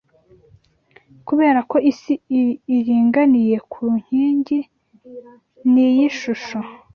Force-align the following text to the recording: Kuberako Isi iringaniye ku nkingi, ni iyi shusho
Kuberako 1.27 1.75
Isi 1.91 2.13
iringaniye 2.77 3.57
ku 3.71 3.83
nkingi, 4.01 4.59
ni 5.71 5.81
iyi 5.91 6.07
shusho 6.19 6.59